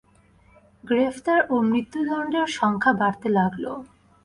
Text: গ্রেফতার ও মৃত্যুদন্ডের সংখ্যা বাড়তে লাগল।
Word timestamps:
গ্রেফতার 0.83 1.39
ও 1.49 1.55
মৃত্যুদন্ডের 1.69 2.47
সংখ্যা 2.59 2.91
বাড়তে 3.01 3.27
লাগল। 3.37 3.65